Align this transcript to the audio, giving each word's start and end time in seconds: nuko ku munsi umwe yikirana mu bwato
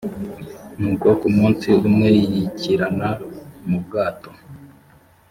nuko 0.79 1.07
ku 1.19 1.27
munsi 1.37 1.67
umwe 1.87 2.07
yikirana 2.33 3.09
mu 3.67 3.77
bwato 3.85 4.31